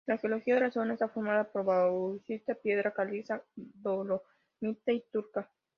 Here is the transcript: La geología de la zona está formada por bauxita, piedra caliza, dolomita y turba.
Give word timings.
La 0.07 0.17
geología 0.17 0.55
de 0.55 0.61
la 0.61 0.71
zona 0.71 0.93
está 0.93 1.09
formada 1.09 1.51
por 1.51 1.63
bauxita, 1.63 2.55
piedra 2.55 2.91
caliza, 2.91 3.43
dolomita 3.55 4.19
y 4.91 5.05
turba. 5.11 5.47